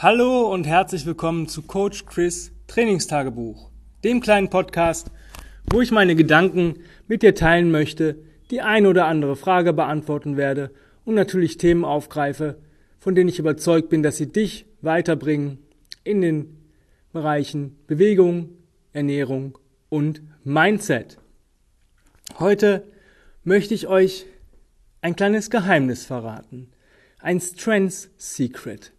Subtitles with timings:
[0.00, 3.68] Hallo und herzlich willkommen zu Coach Chris Trainingstagebuch,
[4.04, 5.10] dem kleinen Podcast,
[5.72, 8.14] wo ich meine Gedanken mit dir teilen möchte,
[8.52, 10.70] die ein oder andere Frage beantworten werde
[11.04, 12.60] und natürlich Themen aufgreife,
[13.00, 15.58] von denen ich überzeugt bin, dass sie dich weiterbringen
[16.04, 16.58] in den
[17.12, 18.50] Bereichen Bewegung,
[18.92, 19.58] Ernährung
[19.88, 21.18] und Mindset.
[22.38, 22.86] Heute
[23.42, 24.26] möchte ich euch
[25.00, 26.70] ein kleines Geheimnis verraten,
[27.18, 28.92] ein Strengths Secret.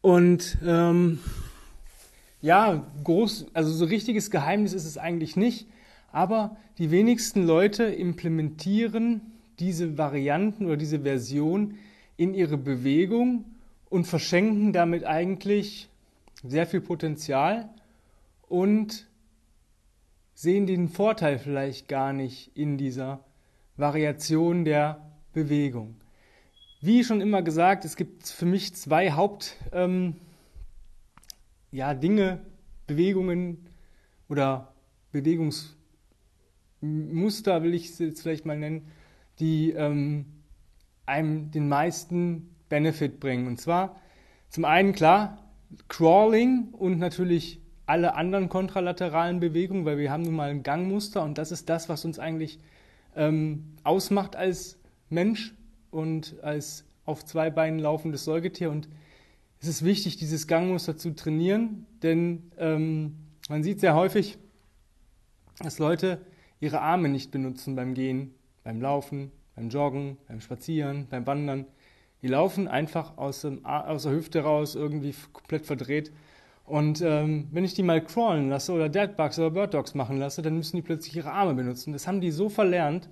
[0.00, 1.18] Und ähm,
[2.40, 5.66] ja, groß, also so richtiges Geheimnis ist es eigentlich nicht,
[6.12, 9.20] aber die wenigsten Leute implementieren
[9.58, 11.74] diese Varianten oder diese Version
[12.16, 13.44] in ihre Bewegung
[13.88, 15.88] und verschenken damit eigentlich
[16.44, 17.68] sehr viel Potenzial
[18.48, 19.06] und
[20.34, 23.24] sehen den Vorteil vielleicht gar nicht in dieser
[23.76, 25.96] Variation der Bewegung.
[26.80, 30.14] Wie schon immer gesagt, es gibt für mich zwei Haupt ähm,
[31.72, 31.92] ja,
[32.86, 33.66] Bewegungen
[34.28, 34.72] oder
[35.10, 38.86] Bewegungsmuster, will ich es jetzt vielleicht mal nennen,
[39.40, 40.26] die ähm,
[41.04, 43.48] einem den meisten Benefit bringen.
[43.48, 44.00] Und zwar
[44.48, 45.50] zum einen klar
[45.88, 51.38] Crawling und natürlich alle anderen kontralateralen Bewegungen, weil wir haben nun mal ein Gangmuster und
[51.38, 52.60] das ist das, was uns eigentlich
[53.16, 55.57] ähm, ausmacht als Mensch
[55.90, 58.70] und als auf zwei Beinen laufendes Säugetier.
[58.70, 58.88] Und
[59.60, 63.16] es ist wichtig, dieses Gangmuster zu trainieren, denn ähm,
[63.48, 64.38] man sieht sehr häufig,
[65.58, 66.20] dass Leute
[66.60, 71.66] ihre Arme nicht benutzen beim Gehen, beim Laufen, beim Joggen, beim Spazieren, beim Wandern.
[72.22, 76.12] Die laufen einfach aus, dem, aus der Hüfte raus, irgendwie komplett verdreht.
[76.64, 80.42] Und ähm, wenn ich die mal crawlen lasse oder Deadbugs oder Bird Dogs machen lasse,
[80.42, 81.92] dann müssen die plötzlich ihre Arme benutzen.
[81.92, 83.08] Das haben die so verlernt.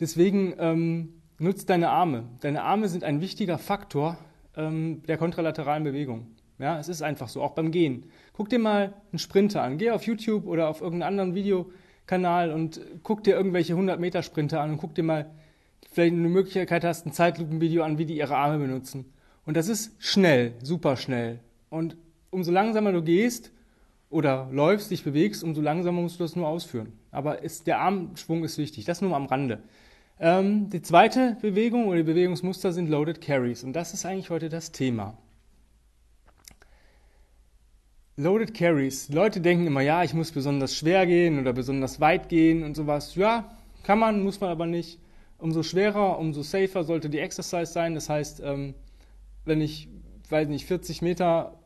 [0.00, 2.24] Deswegen ähm, nutzt deine Arme.
[2.40, 4.18] Deine Arme sind ein wichtiger Faktor
[4.56, 6.28] ähm, der kontralateralen Bewegung.
[6.58, 8.04] Ja, es ist einfach so, auch beim Gehen.
[8.34, 9.78] Guck dir mal einen Sprinter an.
[9.78, 14.60] Geh auf YouTube oder auf irgendeinen anderen Videokanal und guck dir irgendwelche 100 Meter Sprinter
[14.60, 15.30] an und guck dir mal,
[15.90, 19.06] vielleicht eine Möglichkeit hast, ein Zeitlupenvideo an, wie die ihre Arme benutzen.
[19.46, 21.40] Und das ist schnell, super schnell.
[21.70, 21.96] Und
[22.30, 23.50] umso langsamer du gehst
[24.10, 26.92] oder läufst, dich bewegst, umso langsamer musst du das nur ausführen.
[27.10, 28.84] Aber ist, der Armschwung ist wichtig.
[28.84, 29.62] Das nur am Rande.
[30.22, 34.70] Ähm, die zweite Bewegung oder Bewegungsmuster sind Loaded Carries und das ist eigentlich heute das
[34.70, 35.16] Thema.
[38.16, 39.08] Loaded Carries.
[39.08, 43.14] Leute denken immer, ja, ich muss besonders schwer gehen oder besonders weit gehen und sowas.
[43.14, 44.98] Ja, kann man, muss man aber nicht.
[45.38, 47.94] Umso schwerer, umso safer sollte die Exercise sein.
[47.94, 48.74] Das heißt, ähm,
[49.46, 49.88] wenn ich,
[50.28, 51.58] weiß nicht, 40 Meter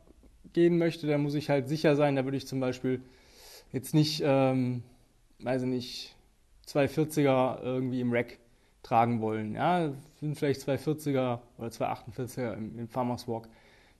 [0.53, 2.15] gehen möchte, dann muss ich halt sicher sein.
[2.15, 3.03] Da würde ich zum Beispiel
[3.73, 4.85] jetzt nicht, ähm,
[5.41, 6.15] weiß ich nicht,
[6.69, 8.39] 240er irgendwie im Rack
[8.85, 9.55] tragen wollen.
[9.55, 9.91] Ja,
[10.21, 13.49] sind vielleicht 240er oder 248er im, im Farmers Walk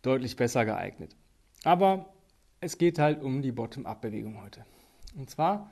[0.03, 1.17] deutlich besser geeignet.
[1.65, 2.07] Aber
[2.61, 4.65] es geht halt um die Bottom-up-Bewegung heute.
[5.17, 5.71] Und zwar,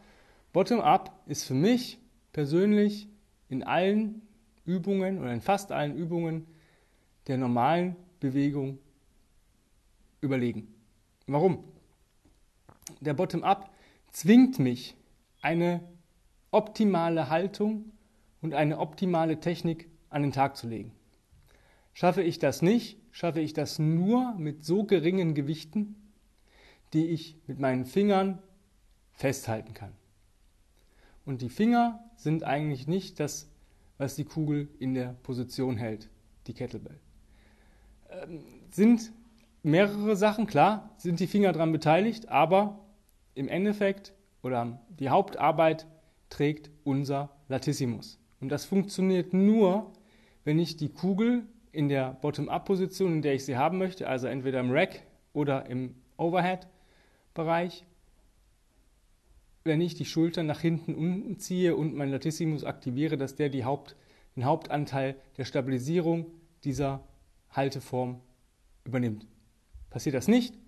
[0.53, 1.99] Bottom-up ist für mich
[2.33, 3.09] persönlich
[3.49, 4.23] in allen
[4.65, 6.47] Übungen oder in fast allen Übungen
[7.27, 8.79] der normalen Bewegung
[10.21, 10.75] überlegen.
[11.27, 11.65] Warum?
[13.01, 13.71] Der Bottom-up
[14.11, 14.97] zwingt mich,
[15.43, 15.81] eine
[16.51, 17.92] optimale Haltung
[18.43, 20.93] und eine optimale Technik an den Tag zu legen.
[21.95, 25.97] Schaffe ich das nicht, schaffe ich das nur mit so geringen Gewichten,
[26.93, 28.39] die ich mit meinen Fingern
[29.13, 29.93] festhalten kann.
[31.25, 33.49] Und die Finger sind eigentlich nicht das,
[33.99, 36.11] was die Kugel in der Position hält,
[36.47, 36.99] die Kettlebell.
[38.11, 39.13] Ähm, sind
[39.63, 42.81] mehrere Sachen, klar, sind die Finger daran beteiligt, aber
[43.35, 45.87] im Endeffekt oder die Hauptarbeit
[46.29, 48.19] trägt unser Latissimus.
[48.43, 49.93] Und das funktioniert nur,
[50.45, 54.59] wenn ich die Kugel in der Bottom-up-Position, in der ich sie haben möchte, also entweder
[54.59, 57.85] im Rack oder im Overhead-Bereich,
[59.63, 63.65] wenn ich die Schultern nach hinten unten ziehe und mein Latissimus aktiviere, dass der die
[63.65, 63.95] Haupt,
[64.35, 66.27] den Hauptanteil der Stabilisierung
[66.65, 67.07] dieser
[67.51, 68.21] Halteform
[68.85, 69.25] übernimmt.
[69.89, 70.59] Passiert das nicht,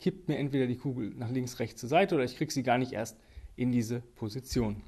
[0.00, 2.76] kippt mir entweder die Kugel nach links, rechts zur Seite oder ich kriege sie gar
[2.76, 3.16] nicht erst
[3.56, 4.82] in diese Position.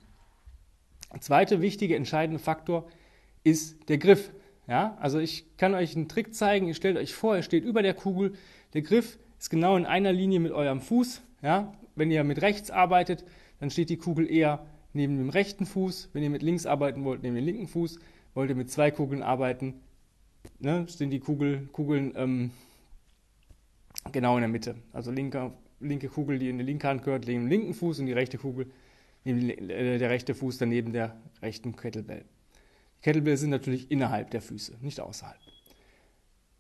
[1.14, 2.88] Der zweite wichtige, entscheidende Faktor
[3.44, 4.32] ist der Griff.
[4.66, 6.66] Ja, also ich kann euch einen Trick zeigen.
[6.66, 8.32] Ihr stellt euch vor, er steht über der Kugel.
[8.72, 11.22] Der Griff ist genau in einer Linie mit eurem Fuß.
[11.42, 13.24] Ja, wenn ihr mit rechts arbeitet,
[13.60, 16.10] dann steht die Kugel eher neben dem rechten Fuß.
[16.12, 17.98] Wenn ihr mit links arbeiten wollt, neben dem linken Fuß.
[18.34, 19.74] Wollt ihr mit zwei Kugeln arbeiten,
[20.58, 22.50] ne, stehen die Kugel, Kugeln ähm,
[24.10, 24.74] genau in der Mitte.
[24.92, 28.06] Also linke, linke Kugel, die in die linke Hand gehört, neben dem linken Fuß und
[28.06, 28.66] die rechte Kugel
[29.24, 32.24] der rechte Fuß dann neben der rechten Kettlebell.
[32.98, 35.38] Die Kettlebells sind natürlich innerhalb der Füße, nicht außerhalb.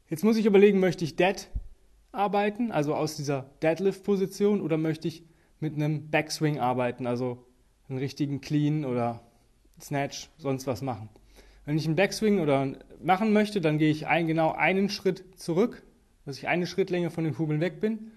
[0.08, 1.48] Jetzt muss ich überlegen, möchte ich Dead
[2.12, 5.24] arbeiten, also aus dieser Deadlift-Position, oder möchte ich
[5.60, 7.44] mit einem Backswing arbeiten, also
[7.88, 9.22] einen richtigen Clean oder
[9.80, 11.08] Snatch, sonst was machen.
[11.64, 15.82] Wenn ich einen Backswing oder machen möchte, dann gehe ich ein, genau einen Schritt zurück,
[16.24, 18.12] dass ich eine Schrittlänge von den Kugeln weg bin.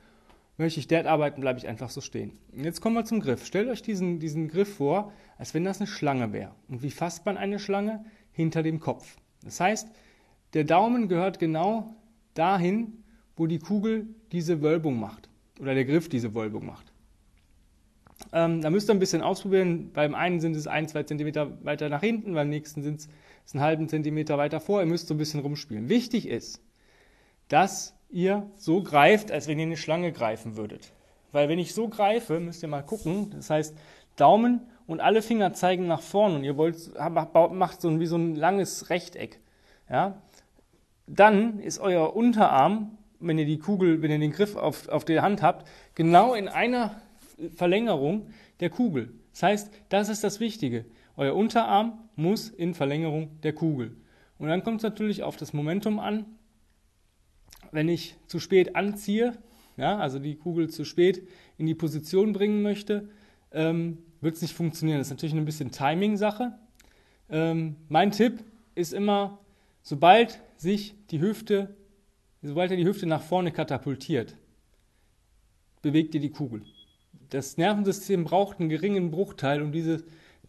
[0.57, 2.31] Möchte ich Dead arbeiten, bleibe ich einfach so stehen.
[2.51, 3.45] Und jetzt kommen wir zum Griff.
[3.45, 6.56] Stellt euch diesen, diesen Griff vor, als wenn das eine Schlange wäre.
[6.68, 8.06] Und wie fasst man eine Schlange?
[8.31, 9.18] Hinter dem Kopf.
[9.44, 9.88] Das heißt,
[10.54, 11.95] der Daumen gehört genau
[12.33, 13.04] dahin,
[13.36, 15.30] wo die Kugel diese Wölbung macht.
[15.59, 16.92] Oder der Griff diese Wölbung macht.
[18.33, 19.92] Ähm, da müsst ihr ein bisschen ausprobieren.
[19.94, 23.63] Beim einen sind es ein, zwei Zentimeter weiter nach hinten, beim nächsten sind es einen
[23.63, 24.81] halben Zentimeter weiter vor.
[24.81, 25.89] Ihr müsst so ein bisschen rumspielen.
[25.89, 26.62] Wichtig ist,
[27.48, 30.92] dass ihr so greift, als wenn ihr eine Schlange greifen würdet.
[31.31, 33.75] Weil wenn ich so greife, müsst ihr mal gucken, das heißt
[34.15, 36.77] Daumen und alle Finger zeigen nach vorne und ihr wollt,
[37.51, 39.39] macht so ein, wie so ein langes Rechteck.
[39.89, 40.21] Ja?
[41.06, 45.21] Dann ist euer Unterarm, wenn ihr die Kugel, wenn ihr den Griff auf, auf der
[45.21, 47.01] Hand habt, genau in einer
[47.56, 48.27] Verlängerung
[48.59, 49.13] der Kugel.
[49.31, 50.86] Das heißt, das ist das Wichtige.
[51.15, 53.98] Euer Unterarm muss in Verlängerung der Kugel.
[54.39, 56.25] Und dann kommt es natürlich auf das Momentum an.
[57.71, 59.37] Wenn ich zu spät anziehe,
[59.77, 61.27] ja, also die Kugel zu spät
[61.57, 63.09] in die Position bringen möchte,
[63.51, 64.97] ähm, wird es nicht funktionieren.
[64.97, 66.57] Das ist natürlich ein bisschen Timing-Sache.
[67.29, 68.43] Ähm, mein Tipp
[68.75, 69.39] ist immer,
[69.83, 71.75] sobald sich die Hüfte,
[72.41, 74.35] sobald er die Hüfte nach vorne katapultiert,
[75.81, 76.63] bewegt ihr die Kugel
[77.29, 80.03] das Nervensystem braucht einen geringen Bruchteil, um diese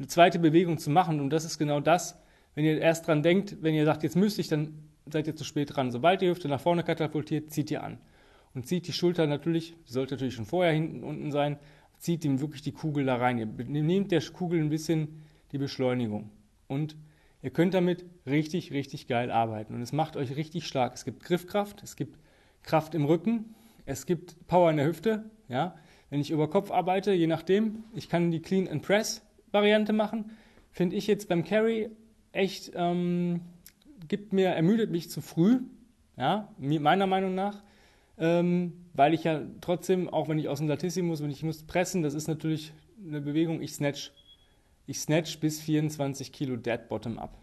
[0.06, 1.20] zweite Bewegung zu machen.
[1.20, 2.18] Und das ist genau das,
[2.54, 5.44] wenn ihr erst dran denkt, wenn ihr sagt, jetzt müsste ich, dann seid ihr zu
[5.44, 5.90] spät dran.
[5.90, 7.98] Sobald die Hüfte nach vorne katapultiert, zieht ihr an.
[8.54, 11.58] Und zieht die Schulter natürlich, die sollte natürlich schon vorher hinten unten sein,
[11.98, 13.38] zieht ihm wirklich die Kugel da rein.
[13.38, 13.46] Ihr
[13.82, 15.22] nehmt der Kugel ein bisschen
[15.52, 16.30] die Beschleunigung.
[16.66, 16.96] Und
[17.42, 19.74] ihr könnt damit richtig, richtig geil arbeiten.
[19.74, 20.94] Und es macht euch richtig stark.
[20.94, 22.18] Es gibt Griffkraft, es gibt
[22.62, 25.74] Kraft im Rücken, es gibt Power in der Hüfte, ja.
[26.10, 29.22] Wenn ich über Kopf arbeite, je nachdem, ich kann die Clean and Press
[29.52, 30.30] Variante machen,
[30.70, 31.90] finde ich jetzt beim Carry
[32.32, 33.40] echt, ähm,
[34.08, 35.60] gibt mir, ermüdet mich zu früh,
[36.16, 37.62] ja, meiner Meinung nach,
[38.18, 42.02] ähm, weil ich ja trotzdem, auch wenn ich aus dem Latissimus, wenn ich muss pressen,
[42.02, 42.72] das ist natürlich
[43.06, 44.12] eine Bewegung, ich snatch,
[44.86, 47.38] ich snatch bis 24 Kilo Dead Bottom up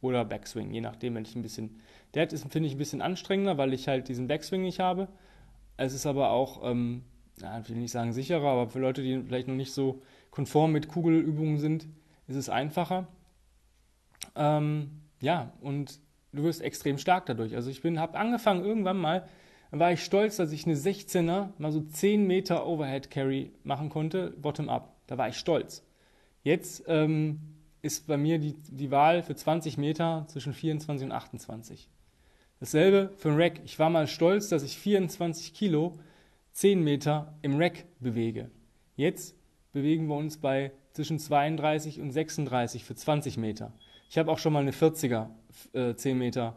[0.00, 1.80] oder Backswing, je nachdem, wenn ich ein bisschen,
[2.14, 5.08] Dead ist, finde ich ein bisschen anstrengender, weil ich halt diesen Backswing nicht habe.
[5.78, 7.02] Es ist aber auch ähm,
[7.40, 10.72] ja, ich will nicht sagen sicherer, aber für Leute, die vielleicht noch nicht so konform
[10.72, 11.86] mit Kugelübungen sind,
[12.28, 13.08] ist es einfacher.
[14.36, 16.00] Ähm, ja, und
[16.32, 17.54] du wirst extrem stark dadurch.
[17.54, 19.26] Also ich bin, habe angefangen irgendwann mal,
[19.70, 24.34] war ich stolz, dass ich eine 16er, mal so 10 Meter Overhead Carry machen konnte,
[24.36, 24.94] bottom up.
[25.06, 25.86] Da war ich stolz.
[26.42, 27.40] Jetzt ähm,
[27.80, 31.88] ist bei mir die, die Wahl für 20 Meter zwischen 24 und 28.
[32.60, 33.60] Dasselbe für ein Rack.
[33.64, 35.98] Ich war mal stolz, dass ich 24 Kilo
[36.52, 38.50] 10 Meter im Rack bewege.
[38.96, 39.36] Jetzt
[39.72, 43.72] bewegen wir uns bei zwischen 32 und 36 für 20 Meter.
[44.12, 45.28] Ich habe auch schon mal eine 40er
[45.72, 46.54] äh, 10 Meter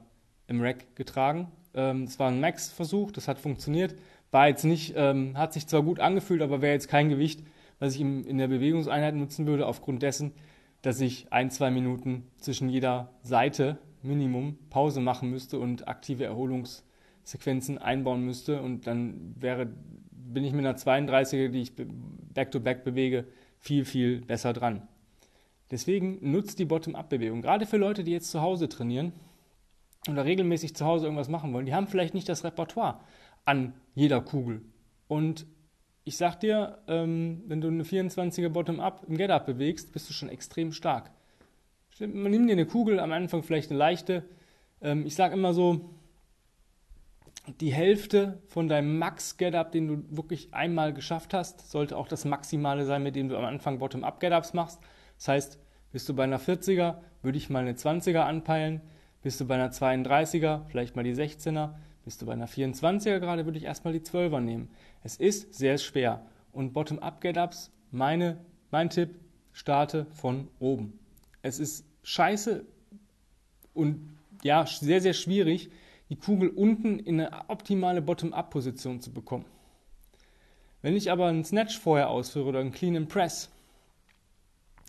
[0.48, 1.54] im Rack getragen.
[1.74, 3.96] Ähm, war ein Max-Versuch, das hat funktioniert.
[4.30, 7.44] War jetzt nicht, ähm, hat sich zwar gut angefühlt, aber wäre jetzt kein Gewicht,
[7.80, 10.34] was ich im, in der Bewegungseinheit nutzen würde, aufgrund dessen,
[10.81, 16.84] dass ich ein, zwei Minuten zwischen jeder Seite Minimum Pause machen müsste und aktive Erholungs-
[17.24, 19.69] Sequenzen einbauen müsste und dann wäre,
[20.12, 23.26] bin ich mit einer 32er, die ich back-to-back -back bewege,
[23.59, 24.88] viel, viel besser dran.
[25.72, 27.42] Deswegen nutzt die Bottom-up-Bewegung.
[27.42, 29.14] Gerade für Leute, die jetzt zu Hause trainieren
[30.10, 33.00] oder regelmäßig zu Hause irgendwas machen wollen, die haben vielleicht nicht das Repertoire
[33.45, 34.62] an jeder Kugel.
[35.07, 35.45] Und
[36.04, 40.30] ich sag dir, ähm, wenn du eine 24er Bottom-up im Get-up bewegst, bist du schon
[40.30, 41.12] extrem stark.
[42.00, 44.24] Nimm dir eine Kugel, am Anfang vielleicht eine leichte.
[44.81, 45.90] Ähm, ich sage immer so,
[47.60, 52.86] die Hälfte von deinem Max-Get-Up, den du wirklich einmal geschafft hast, sollte auch das Maximale
[52.86, 54.80] sein, mit dem du am Anfang Bottom-Up-Get-Ups machst.
[55.18, 55.60] Das heißt,
[55.92, 58.81] bist du bei einer 40er, würde ich mal eine 20er anpeilen.
[59.22, 61.72] Bist du bei einer 32er, vielleicht mal die 16er.
[62.04, 64.69] Bist du bei einer 24er gerade, würde ich erstmal die 12er nehmen.
[65.04, 66.26] Es ist sehr schwer.
[66.52, 68.38] Und Bottom-Up-Get-Ups, mein
[68.90, 69.16] Tipp,
[69.54, 71.00] starte von oben.
[71.42, 72.66] Es ist scheiße
[73.74, 75.72] und ja, sehr, sehr schwierig,
[76.10, 79.45] die Kugel unten in eine optimale Bottom-up-Position zu bekommen.
[80.84, 83.50] Wenn ich aber einen Snatch vorher ausführe oder einen Clean and Press,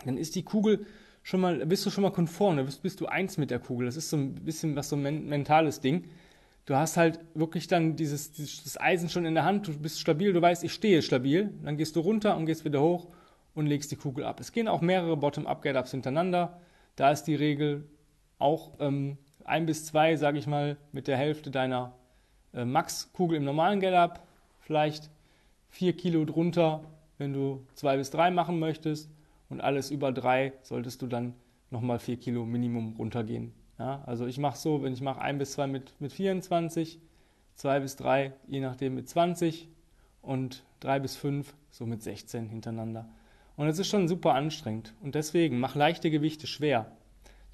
[0.06, 0.86] dann ist die Kugel
[1.22, 3.86] schon mal, bist du schon mal konform, da bist, bist du eins mit der Kugel.
[3.86, 6.04] Das ist so ein bisschen was so ein mentales Ding.
[6.66, 10.32] Du hast halt wirklich dann dieses, dieses Eisen schon in der Hand, du bist stabil,
[10.32, 11.52] du weißt, ich stehe stabil.
[11.64, 13.08] Dann gehst du runter und gehst wieder hoch
[13.54, 14.38] und legst die Kugel ab.
[14.38, 16.60] Es gehen auch mehrere Bottom-up-Get-ups hintereinander.
[16.94, 17.88] Da ist die Regel
[18.38, 21.92] auch ähm, ein bis zwei, sage ich mal, mit der Hälfte deiner
[22.54, 24.24] äh, Max-Kugel im normalen Get-Up,
[24.60, 25.10] vielleicht
[25.70, 26.84] 4 Kilo drunter,
[27.18, 29.10] wenn du 2 bis 3 machen möchtest
[29.48, 31.34] und alles über 3 solltest du dann
[31.70, 33.52] nochmal 4 Kilo Minimum runtergehen.
[33.78, 36.98] Ja, also ich mache so, wenn ich mache 1 bis 2 mit, mit 24,
[37.54, 39.68] 2 bis 3, je nachdem mit 20
[40.22, 43.08] und 3 bis 5 so mit 16 hintereinander.
[43.56, 44.94] Und das ist schon super anstrengend.
[45.02, 46.92] Und deswegen mach leichte Gewichte schwer.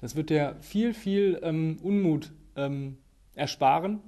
[0.01, 2.97] Das wird dir viel, viel ähm, Unmut ähm,
[3.35, 4.01] ersparen,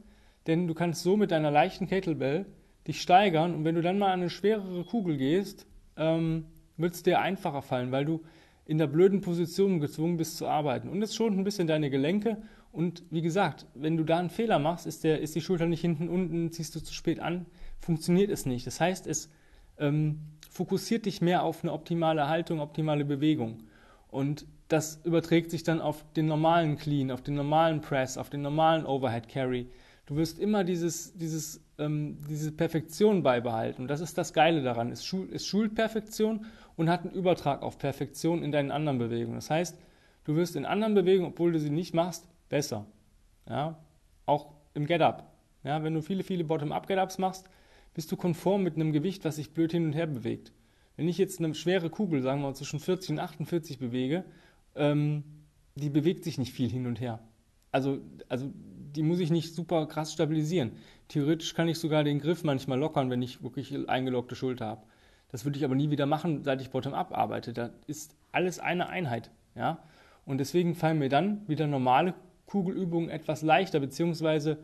[0.47, 2.45] denn du kannst so mit deiner leichten Kettlebell
[2.87, 5.65] dich steigern und wenn du dann mal an eine schwerere Kugel gehst,
[5.97, 6.45] ähm,
[6.77, 8.21] wird es dir einfacher fallen, weil du
[8.65, 10.89] in der blöden Position gezwungen bist zu arbeiten.
[10.89, 12.37] Und es schont ein bisschen deine Gelenke.
[12.71, 15.81] Und wie gesagt, wenn du da einen Fehler machst, ist, der, ist die Schulter nicht
[15.81, 17.45] hinten unten, ziehst du zu spät an,
[17.79, 18.65] funktioniert es nicht.
[18.67, 19.29] Das heißt, es
[19.77, 23.63] ähm, fokussiert dich mehr auf eine optimale Haltung, optimale Bewegung.
[24.09, 28.41] Und das überträgt sich dann auf den normalen Clean, auf den normalen Press, auf den
[28.41, 29.69] normalen Overhead Carry.
[30.07, 33.83] Du wirst immer dieses, dieses, ähm, diese Perfektion beibehalten.
[33.83, 34.91] Und das ist das Geile daran.
[34.91, 36.45] Es, schul, es schult Perfektion
[36.77, 39.35] und hat einen Übertrag auf Perfektion in deinen anderen Bewegungen.
[39.35, 39.77] Das heißt,
[40.25, 42.85] du wirst in anderen Bewegungen, obwohl du sie nicht machst, besser.
[43.47, 43.77] Ja?
[44.25, 45.31] Auch im Get-Up.
[45.63, 47.49] Ja, wenn du viele, viele Bottom-Up-Get-Ups machst,
[47.93, 50.51] bist du konform mit einem Gewicht, was sich blöd hin und her bewegt.
[50.95, 54.25] Wenn ich jetzt eine schwere Kugel, sagen wir mal, zwischen 40 und 48 bewege,
[54.75, 55.23] ähm,
[55.75, 57.19] die bewegt sich nicht viel hin und her.
[57.71, 60.71] Also, also die muss ich nicht super krass stabilisieren.
[61.09, 64.83] Theoretisch kann ich sogar den Griff manchmal lockern, wenn ich wirklich eingelockte Schulter habe.
[65.35, 67.51] Das würde ich aber nie wieder machen, seit ich Bottom-up arbeite.
[67.51, 69.31] Da ist alles eine Einheit.
[69.53, 69.79] Ja?
[70.25, 72.13] Und deswegen fallen mir dann wieder normale
[72.45, 74.59] Kugelübungen etwas leichter, beziehungsweise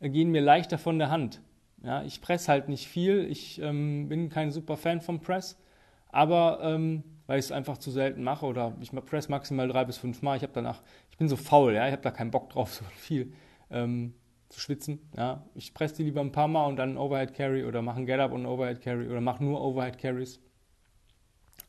[0.00, 1.40] gehen mir leichter von der Hand.
[1.84, 5.62] Ja, ich presse halt nicht viel, ich ähm, bin kein super Fan vom Press,
[6.08, 9.96] aber ähm, weil ich es einfach zu selten mache oder ich press maximal drei bis
[9.96, 10.38] fünf Mal.
[10.38, 12.84] Ich habe danach, ich bin so faul, ja, ich habe da keinen Bock drauf, so
[12.96, 13.32] viel
[13.70, 14.12] ähm,
[14.48, 15.00] zu schwitzen.
[15.16, 18.06] Ja, ich presse die lieber ein paar Mal und dann Overhead Carry oder mache ein
[18.06, 20.40] Get Up und Overhead Carry oder mache nur Overhead Carries.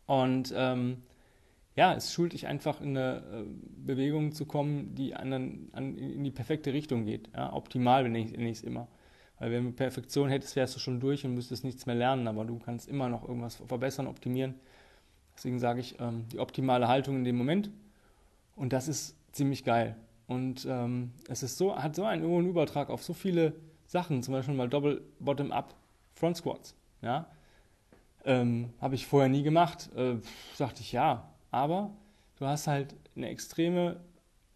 [0.05, 0.97] Und ähm,
[1.75, 3.43] ja, es schult dich einfach in eine äh,
[3.85, 7.29] Bewegung zu kommen, die an, an, in die perfekte Richtung geht.
[7.35, 8.87] Ja, optimal, wenn ich es immer.
[9.39, 12.45] Weil wenn du Perfektion hättest, wärst du schon durch und müsstest nichts mehr lernen, aber
[12.45, 14.55] du kannst immer noch irgendwas verbessern, optimieren.
[15.35, 17.69] Deswegen sage ich, ähm, die optimale Haltung in dem Moment.
[18.55, 19.95] Und das ist ziemlich geil.
[20.27, 23.53] Und ähm, es ist so, hat so einen hohen Übertrag auf so viele
[23.85, 25.73] Sachen, zum Beispiel mal Double Bottom Up
[26.13, 26.75] Front Squats.
[27.01, 27.27] Ja?
[28.25, 29.89] Ähm, Habe ich vorher nie gemacht.
[29.95, 30.17] Äh,
[30.57, 31.91] dachte ich ja, aber
[32.37, 34.01] du hast halt eine extreme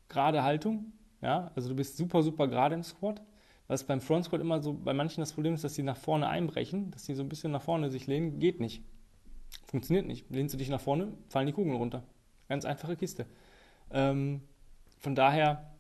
[0.09, 0.91] gerade Haltung.
[1.21, 1.51] Ja?
[1.55, 3.21] Also du bist super, super gerade im Squat
[3.71, 6.27] was beim Front Squat immer so bei manchen das Problem ist, dass sie nach vorne
[6.27, 8.83] einbrechen, dass sie so ein bisschen nach vorne sich lehnen, geht nicht.
[9.65, 10.29] Funktioniert nicht.
[10.29, 12.03] Lehnst du dich nach vorne, fallen die Kugeln runter.
[12.49, 13.25] Ganz einfache Kiste.
[13.89, 14.41] Ähm,
[15.01, 15.71] von daher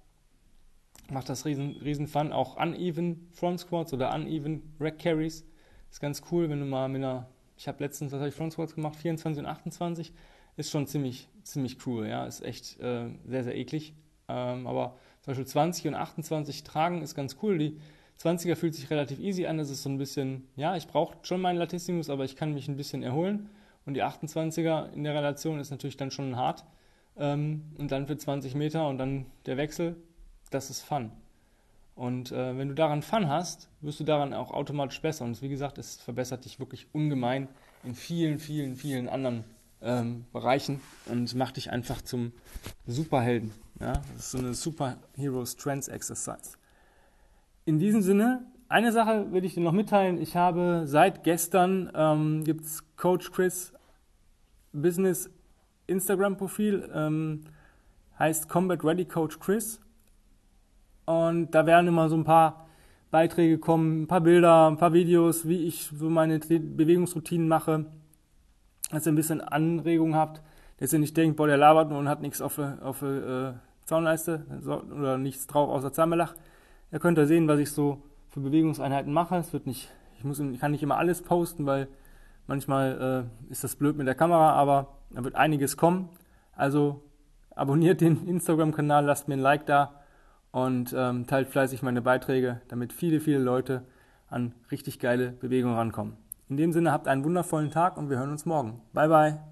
[1.09, 2.33] macht das riesen, riesen Fun.
[2.33, 5.45] Auch uneven Front Squats oder uneven Rack Carries
[5.89, 8.53] ist ganz cool, wenn du mal mit einer, ich habe letztens, was habe ich Front
[8.53, 10.13] Squats gemacht, 24 und 28,
[10.57, 13.93] ist schon ziemlich, ziemlich cool, ja, ist echt äh, sehr, sehr eklig.
[14.27, 17.57] Ähm, aber zum Beispiel 20 und 28 tragen ist ganz cool.
[17.57, 17.79] Die
[18.19, 19.57] 20er fühlt sich relativ easy an.
[19.57, 22.67] Das ist so ein bisschen, ja, ich brauche schon meinen Latissimus, aber ich kann mich
[22.67, 23.49] ein bisschen erholen.
[23.85, 26.65] Und die 28er in der Relation ist natürlich dann schon hart.
[27.21, 29.95] Ähm, und dann für 20 Meter und dann der Wechsel,
[30.49, 31.11] das ist Fun.
[31.95, 35.23] Und äh, wenn du daran Fun hast, wirst du daran auch automatisch besser.
[35.23, 37.47] Und wie gesagt, es verbessert dich wirklich ungemein
[37.83, 39.43] in vielen, vielen, vielen anderen
[39.83, 42.31] ähm, Bereichen und macht dich einfach zum
[42.87, 43.51] Superhelden.
[43.79, 46.57] Ja, das ist so eine Superhero Strength Exercise.
[47.65, 50.19] In diesem Sinne, eine Sache will ich dir noch mitteilen.
[50.19, 53.73] Ich habe seit gestern ähm, gibt Coach Chris
[54.73, 55.29] Business
[55.91, 57.41] Instagram-Profil, ähm,
[58.17, 59.79] heißt Combat Ready Coach Chris.
[61.05, 62.67] Und da werden immer so ein paar
[63.11, 67.85] Beiträge kommen, ein paar Bilder, ein paar Videos, wie ich so meine Bewegungsroutinen mache,
[68.89, 70.41] dass ihr ein bisschen Anregung habt,
[70.77, 73.53] dass ihr nicht denkt, boah, der labert nur und hat nichts auf, auf äh,
[73.85, 76.35] Zaunleiste oder nichts drauf außer Zahnbelach.
[76.91, 79.35] Ihr könnt da sehen, was ich so für Bewegungseinheiten mache.
[79.35, 81.87] Es wird nicht, ich muss, ich kann nicht immer alles posten, weil
[82.47, 86.09] manchmal äh, ist das blöd mit der Kamera, aber da wird einiges kommen.
[86.55, 87.01] Also
[87.55, 90.01] abonniert den Instagram-Kanal, lasst mir ein Like da
[90.51, 93.83] und ähm, teilt fleißig meine Beiträge, damit viele, viele Leute
[94.29, 96.17] an richtig geile Bewegungen rankommen.
[96.49, 98.81] In dem Sinne habt einen wundervollen Tag und wir hören uns morgen.
[98.93, 99.50] Bye bye.